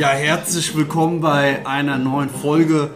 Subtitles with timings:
[0.00, 2.88] Ja, herzlich willkommen bei einer neuen Folge.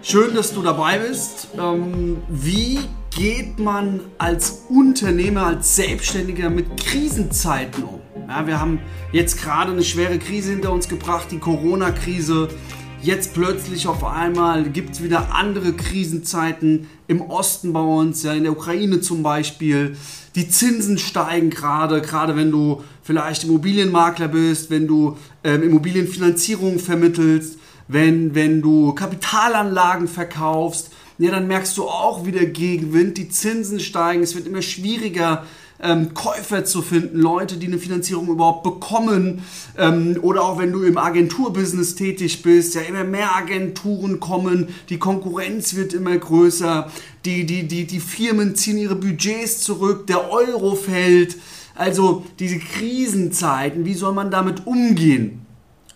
[0.00, 1.48] Schön, dass du dabei bist.
[1.58, 2.78] Ähm, wie
[3.10, 8.00] geht man als Unternehmer, als Selbstständiger mit Krisenzeiten um?
[8.28, 8.78] Ja, wir haben
[9.10, 12.46] jetzt gerade eine schwere Krise hinter uns gebracht, die Corona-Krise.
[13.02, 18.42] Jetzt plötzlich auf einmal gibt es wieder andere Krisenzeiten im Osten bei uns, ja, in
[18.42, 19.96] der Ukraine zum Beispiel.
[20.34, 27.58] Die Zinsen steigen gerade, gerade wenn du vielleicht Immobilienmakler bist, wenn du ähm, Immobilienfinanzierung vermittelst,
[27.88, 30.90] wenn, wenn du Kapitalanlagen verkaufst.
[31.16, 35.46] Ja, dann merkst du auch wieder Gegenwind, die Zinsen steigen, es wird immer schwieriger,
[35.82, 39.42] ähm, Käufer zu finden, Leute, die eine Finanzierung überhaupt bekommen.
[39.78, 44.98] Ähm, oder auch wenn du im Agenturbusiness tätig bist, ja immer mehr Agenturen kommen, die
[44.98, 46.90] Konkurrenz wird immer größer,
[47.24, 51.36] die, die, die, die Firmen ziehen ihre Budgets zurück, der Euro fällt.
[51.74, 55.46] Also diese Krisenzeiten, wie soll man damit umgehen?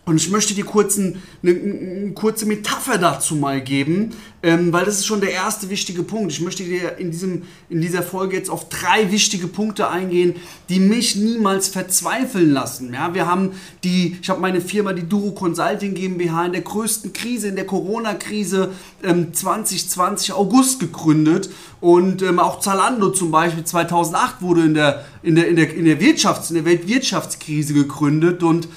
[0.06, 4.10] Und ich möchte dir kurz ein, eine, eine, kurze Metapher dazu mal geben,
[4.42, 6.30] ähm, weil das ist schon der erste wichtige Punkt.
[6.30, 10.34] Ich möchte dir in, diesem, in dieser Folge jetzt auf drei wichtige Punkte eingehen,
[10.68, 12.92] die mich niemals verzweifeln lassen.
[12.92, 13.52] Ja, wir haben
[13.82, 17.66] die, ich habe meine Firma, die Duro Consulting GmbH, in der größten Krise, in der
[17.66, 21.48] Corona-Krise ähm, 2020 August gegründet.
[21.80, 25.84] Und ähm, auch Zalando zum Beispiel 2008 wurde in der, in der, in der, in
[25.86, 28.42] der, Wirtschafts-, in der Weltwirtschaftskrise gegründet.
[28.42, 28.68] Und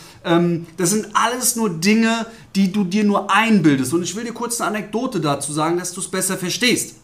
[0.77, 2.25] das sind alles nur Dinge,
[2.55, 3.93] die du dir nur einbildest.
[3.93, 6.95] Und ich will dir kurz eine Anekdote dazu sagen, dass du es besser verstehst.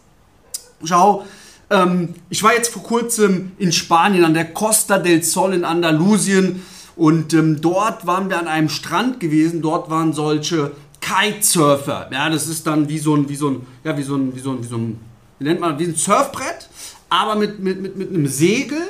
[0.84, 1.24] Schau,
[1.70, 6.62] ähm, ich war jetzt vor kurzem in Spanien an der Costa del Sol in Andalusien
[6.96, 9.62] und ähm, dort waren wir an einem Strand gewesen.
[9.62, 12.08] Dort waren solche Kitesurfer.
[12.12, 14.40] Ja, das ist dann wie so ein, wie so ein, ja, wie so ein, wie
[14.40, 15.00] so ein, wie so ein,
[15.38, 16.68] wie nennt man, wie ein Surfbrett,
[17.08, 18.80] aber mit, mit, mit, mit einem Segel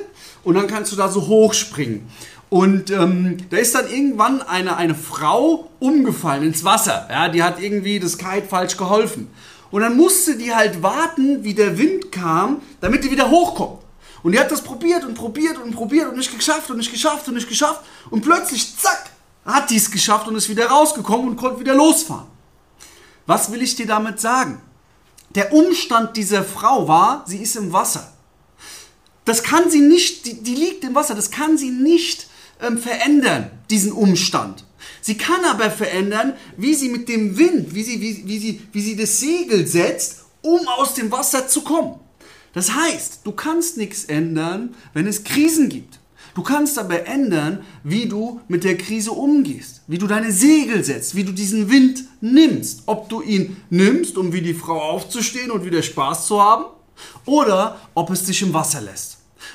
[0.44, 2.02] und dann kannst du da so hochspringen.
[2.54, 7.08] Und ähm, da ist dann irgendwann eine, eine Frau umgefallen ins Wasser.
[7.10, 9.28] Ja, die hat irgendwie das Kite falsch geholfen.
[9.72, 13.82] Und dann musste die halt warten, wie der Wind kam, damit die wieder hochkommt.
[14.22, 17.26] Und die hat das probiert und probiert und probiert und nicht geschafft und nicht geschafft
[17.26, 17.80] und nicht geschafft.
[18.10, 19.10] Und plötzlich, zack,
[19.44, 22.28] hat die es geschafft und ist wieder rausgekommen und konnte wieder losfahren.
[23.26, 24.62] Was will ich dir damit sagen?
[25.30, 28.12] Der Umstand dieser Frau war, sie ist im Wasser.
[29.24, 32.28] Das kann sie nicht, die, die liegt im Wasser, das kann sie nicht
[32.60, 34.64] ähm, verändern, diesen Umstand.
[35.00, 38.80] Sie kann aber verändern, wie sie mit dem Wind, wie sie, wie, wie, sie, wie
[38.80, 42.00] sie das Segel setzt, um aus dem Wasser zu kommen.
[42.52, 45.98] Das heißt, du kannst nichts ändern, wenn es Krisen gibt.
[46.34, 51.14] Du kannst aber ändern, wie du mit der Krise umgehst, wie du deine Segel setzt,
[51.14, 52.82] wie du diesen Wind nimmst.
[52.86, 56.64] Ob du ihn nimmst, um wie die Frau aufzustehen und wieder Spaß zu haben,
[57.24, 59.13] oder ob es dich im Wasser lässt.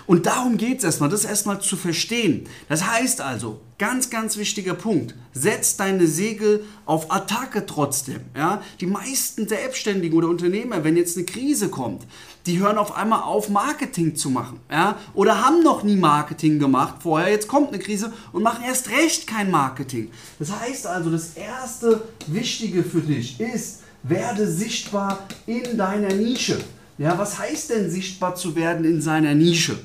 [0.09, 2.47] Und darum geht es erstmal, das erstmal zu verstehen.
[2.67, 8.21] Das heißt also, ganz, ganz wichtiger Punkt, setz deine Segel auf Attacke trotzdem.
[8.35, 8.63] Ja?
[8.81, 12.07] Die meisten Selbstständigen oder Unternehmer, wenn jetzt eine Krise kommt,
[12.47, 14.59] die hören auf einmal auf, Marketing zu machen.
[14.71, 14.97] Ja?
[15.13, 19.27] Oder haben noch nie Marketing gemacht vorher, jetzt kommt eine Krise und machen erst recht
[19.27, 20.09] kein Marketing.
[20.39, 26.57] Das heißt also, das erste Wichtige für dich ist, werde sichtbar in deiner Nische.
[26.97, 29.77] Ja, was heißt denn sichtbar zu werden in seiner Nische?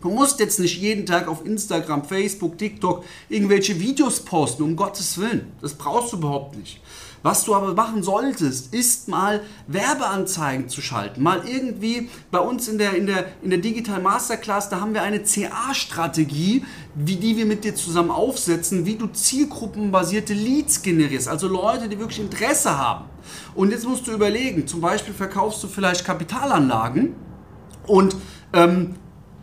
[0.00, 5.18] Du musst jetzt nicht jeden Tag auf Instagram, Facebook, TikTok irgendwelche Videos posten, um Gottes
[5.18, 5.52] Willen.
[5.62, 6.80] Das brauchst du überhaupt nicht.
[7.22, 11.22] Was du aber machen solltest, ist mal Werbeanzeigen zu schalten.
[11.22, 15.02] Mal irgendwie bei uns in der, in der, in der Digital Masterclass, da haben wir
[15.02, 16.64] eine CA-Strategie,
[16.94, 21.26] wie die wir mit dir zusammen aufsetzen, wie du zielgruppenbasierte Leads generierst.
[21.26, 23.06] Also Leute, die wirklich Interesse haben.
[23.56, 27.16] Und jetzt musst du überlegen, zum Beispiel verkaufst du vielleicht Kapitalanlagen
[27.88, 28.14] und
[28.52, 28.94] ähm,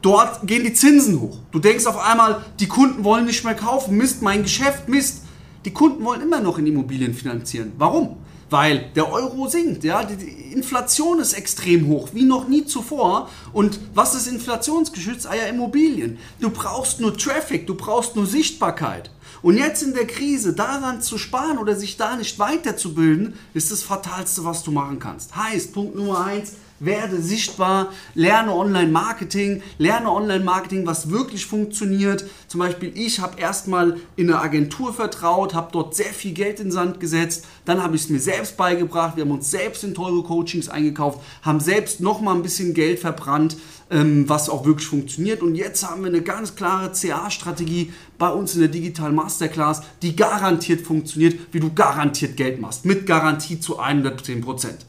[0.03, 1.39] dort gehen die Zinsen hoch.
[1.51, 3.97] Du denkst auf einmal, die Kunden wollen nicht mehr kaufen.
[3.97, 5.23] Mist, mein Geschäft, Mist.
[5.65, 7.71] Die Kunden wollen immer noch in Immobilien finanzieren.
[7.77, 8.17] Warum?
[8.49, 13.29] Weil der Euro sinkt, ja, die Inflation ist extrem hoch, wie noch nie zuvor.
[13.51, 15.25] Und was ist inflationsgeschützt?
[15.25, 16.19] Ah ja, Immobilien.
[16.39, 19.09] Du brauchst nur Traffic, du brauchst nur Sichtbarkeit.
[19.41, 23.83] Und jetzt in der Krise daran zu sparen oder sich da nicht weiterzubilden, ist das
[23.83, 25.35] Fatalste, was du machen kannst.
[25.35, 26.53] Heißt, Punkt Nummer eins,
[26.85, 32.25] werde sichtbar, lerne Online-Marketing, lerne Online-Marketing, was wirklich funktioniert.
[32.47, 36.67] Zum Beispiel ich habe erstmal in eine Agentur vertraut, habe dort sehr viel Geld in
[36.67, 39.93] den Sand gesetzt, dann habe ich es mir selbst beigebracht, wir haben uns selbst in
[39.93, 43.57] teure Coachings eingekauft, haben selbst nochmal ein bisschen Geld verbrannt,
[43.89, 48.55] ähm, was auch wirklich funktioniert und jetzt haben wir eine ganz klare CA-Strategie bei uns
[48.55, 53.79] in der Digital Masterclass, die garantiert funktioniert, wie du garantiert Geld machst, mit Garantie zu
[53.79, 54.85] 110%.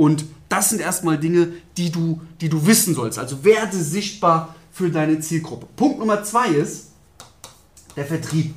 [0.00, 3.18] Und das sind erstmal Dinge, die du, die du wissen sollst.
[3.18, 5.66] Also werde sichtbar für deine Zielgruppe.
[5.76, 6.92] Punkt Nummer zwei ist
[7.96, 8.54] der Vertrieb.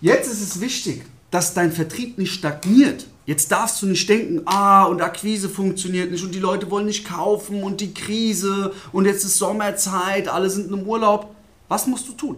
[0.00, 3.06] Jetzt ist es wichtig, dass dein Vertrieb nicht stagniert.
[3.24, 7.06] Jetzt darfst du nicht denken, ah, und Akquise funktioniert nicht und die Leute wollen nicht
[7.06, 11.32] kaufen und die Krise und jetzt ist Sommerzeit, alle sind im Urlaub.
[11.68, 12.36] Was musst du tun?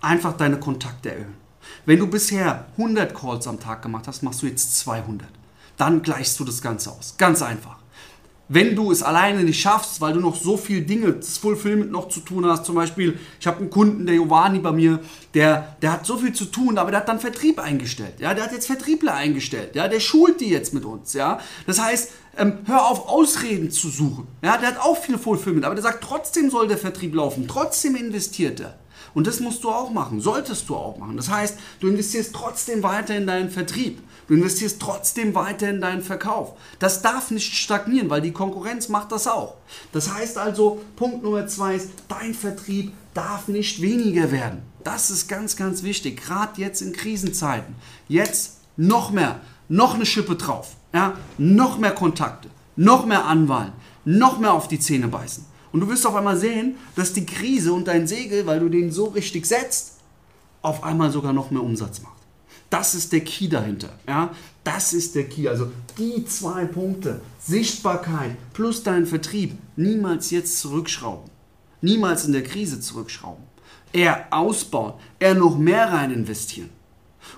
[0.00, 1.34] Einfach deine Kontakte erhöhen.
[1.84, 5.28] Wenn du bisher 100 Calls am Tag gemacht hast, machst du jetzt 200.
[5.78, 7.14] Dann gleichst du das Ganze aus.
[7.16, 7.78] Ganz einfach
[8.48, 12.08] wenn du es alleine nicht schaffst, weil du noch so viele Dinge, das Fulfillment noch
[12.08, 15.00] zu tun hast, zum Beispiel, ich habe einen Kunden, der Giovanni bei mir,
[15.34, 18.44] der, der hat so viel zu tun, aber der hat dann Vertrieb eingestellt, ja, der
[18.44, 22.58] hat jetzt Vertriebler eingestellt, ja, der schult die jetzt mit uns, ja, das heißt, ähm,
[22.66, 26.50] hör auf, Ausreden zu suchen, ja, der hat auch viel Fulfillment, aber der sagt, trotzdem
[26.50, 28.78] soll der Vertrieb laufen, trotzdem investiert er.
[29.18, 31.16] Und das musst du auch machen, solltest du auch machen.
[31.16, 34.00] Das heißt, du investierst trotzdem weiter in deinen Vertrieb.
[34.28, 36.52] Du investierst trotzdem weiter in deinen Verkauf.
[36.78, 39.56] Das darf nicht stagnieren, weil die Konkurrenz macht das auch.
[39.90, 44.62] Das heißt also, Punkt Nummer zwei ist, dein Vertrieb darf nicht weniger werden.
[44.84, 47.74] Das ist ganz, ganz wichtig, gerade jetzt in Krisenzeiten.
[48.06, 51.14] Jetzt noch mehr, noch eine Schippe drauf, ja?
[51.38, 53.72] noch mehr Kontakte, noch mehr Anwahlen,
[54.04, 55.44] noch mehr auf die Zähne beißen.
[55.72, 58.90] Und du wirst auf einmal sehen, dass die Krise und dein Segel, weil du den
[58.90, 59.94] so richtig setzt,
[60.62, 62.18] auf einmal sogar noch mehr Umsatz macht.
[62.70, 63.90] Das ist der Key dahinter.
[64.06, 64.30] Ja?
[64.64, 65.48] Das ist der Key.
[65.48, 71.30] Also die zwei Punkte, Sichtbarkeit plus dein Vertrieb, niemals jetzt zurückschrauben.
[71.80, 73.44] Niemals in der Krise zurückschrauben.
[73.92, 76.70] Eher ausbauen, eher noch mehr rein investieren.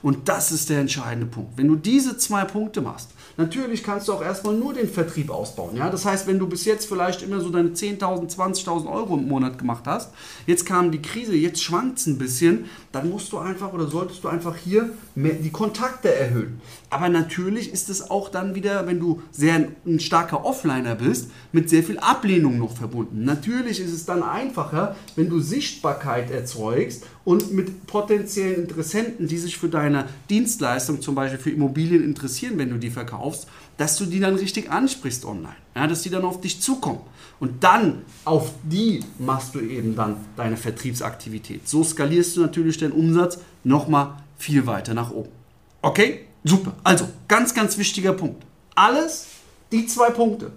[0.03, 1.57] Und das ist der entscheidende Punkt.
[1.57, 3.11] Wenn du diese zwei Punkte machst,
[3.41, 5.75] Natürlich kannst du auch erstmal nur den Vertrieb ausbauen.
[5.75, 5.89] Ja?
[5.89, 9.59] Das heißt, wenn du bis jetzt vielleicht immer so deine 10.000, 20.000 Euro im Monat
[9.59, 10.13] gemacht hast,
[10.47, 14.25] jetzt kam die Krise, jetzt schwankt es ein bisschen, dann musst du einfach oder solltest
[14.25, 16.61] du einfach hier die Kontakte erhöhen.
[16.91, 21.71] Aber natürlich ist es auch dann wieder, wenn du sehr ein starker Offliner bist, mit
[21.71, 23.25] sehr viel Ablehnung noch verbunden.
[23.25, 29.59] Natürlich ist es dann einfacher, wenn du Sichtbarkeit erzeugst und mit potenziellen Interessenten, die sich
[29.59, 33.47] für deine Dienstleistung, zum Beispiel für Immobilien interessieren, wenn du die verkaufst,
[33.77, 37.01] dass du die dann richtig ansprichst online, ja, dass die dann auf dich zukommen.
[37.39, 41.69] Und dann auf die machst du eben dann deine Vertriebsaktivität.
[41.69, 45.31] So skalierst du natürlich deinen Umsatz nochmal viel weiter nach oben.
[45.83, 46.27] Okay?
[46.45, 46.75] Super.
[46.85, 48.45] Also, ganz, ganz wichtiger Punkt.
[48.75, 49.27] Alles,
[49.73, 50.53] die zwei Punkte.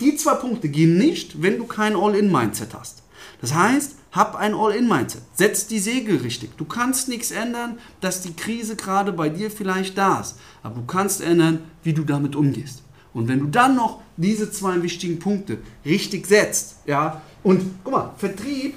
[0.00, 3.02] Die zwei Punkte gehen nicht, wenn du kein All-In-Mindset hast.
[3.40, 5.22] Das heißt, hab ein All-In-Mindset.
[5.34, 6.56] Setz die Segel richtig.
[6.56, 10.36] Du kannst nichts ändern, dass die Krise gerade bei dir vielleicht da ist.
[10.62, 12.82] Aber du kannst ändern, wie du damit umgehst.
[13.12, 18.14] Und wenn du dann noch diese zwei wichtigen Punkte richtig setzt, ja, und guck mal,
[18.16, 18.76] Vertrieb,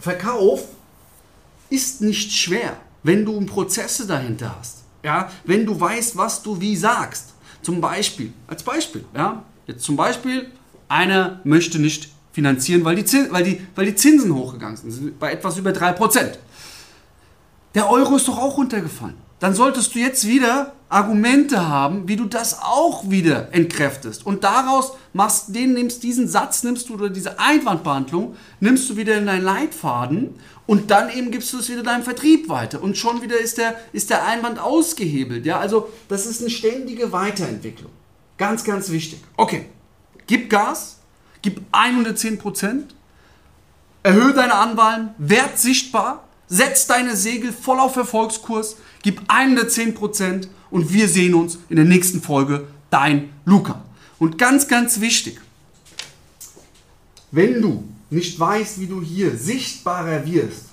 [0.00, 0.64] Verkauf
[1.70, 4.82] ist nicht schwer, wenn du Prozesse dahinter hast.
[5.04, 7.34] Ja, wenn du weißt, was du wie sagst.
[7.62, 10.50] Zum Beispiel, als Beispiel, ja, jetzt zum Beispiel,
[10.88, 15.32] einer möchte nicht finanzieren, weil die, Zinsen, weil die, weil die Zinsen hochgegangen sind, bei
[15.32, 16.34] etwas über 3%.
[17.74, 19.16] Der Euro ist doch auch runtergefallen.
[19.40, 24.24] Dann solltest du jetzt wieder Argumente haben, wie du das auch wieder entkräftest.
[24.24, 29.18] Und daraus machst den nimmst diesen Satz, nimmst du oder diese Einwandbehandlung, nimmst du wieder
[29.18, 30.36] in deinen Leitfaden
[30.68, 32.80] und dann eben gibst du es wieder deinem Vertrieb weiter.
[32.80, 35.44] Und schon wieder ist der, ist der Einwand ausgehebelt.
[35.44, 37.90] Ja, also das ist eine ständige Weiterentwicklung.
[38.36, 39.18] Ganz, ganz wichtig.
[39.36, 39.66] Okay,
[40.28, 40.97] gib Gas,
[41.42, 42.94] gib 110 Prozent,
[44.02, 50.92] erhöhe deine Anwahlen, werd sichtbar, setz deine Segel voll auf Erfolgskurs, gib 110 Prozent und
[50.92, 52.66] wir sehen uns in der nächsten Folge.
[52.90, 53.82] Dein Luca.
[54.18, 55.40] Und ganz, ganz wichtig,
[57.30, 60.68] wenn du nicht weißt, wie du hier sichtbarer wirst,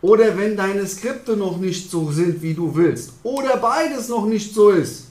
[0.00, 4.52] oder wenn deine Skripte noch nicht so sind, wie du willst, oder beides noch nicht
[4.52, 5.06] so ist,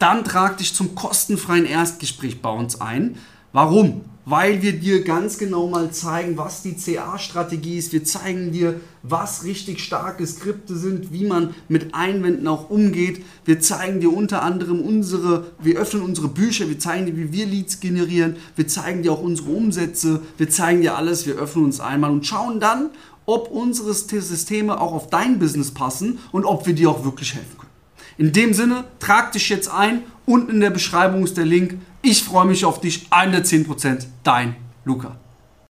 [0.00, 3.16] dann trag dich zum kostenfreien Erstgespräch bei uns ein.
[3.52, 4.02] Warum?
[4.24, 7.92] Weil wir dir ganz genau mal zeigen, was die CA-Strategie ist.
[7.92, 13.24] Wir zeigen dir, was richtig starke Skripte sind, wie man mit Einwänden auch umgeht.
[13.44, 17.46] Wir zeigen dir unter anderem unsere, wir öffnen unsere Bücher, wir zeigen dir, wie wir
[17.46, 21.80] Leads generieren, wir zeigen dir auch unsere Umsätze, wir zeigen dir alles, wir öffnen uns
[21.80, 22.90] einmal und schauen dann,
[23.26, 27.58] ob unsere Systeme auch auf dein Business passen und ob wir dir auch wirklich helfen
[27.58, 27.70] können.
[28.18, 30.04] In dem Sinne, trag dich jetzt ein.
[30.26, 31.78] Unten in der Beschreibung ist der Link.
[32.02, 33.06] Ich freue mich auf dich.
[33.10, 34.06] 110%.
[34.24, 35.21] Dein Luca.